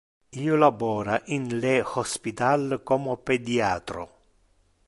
[0.45, 4.09] Io labora in le hospital como pediatro.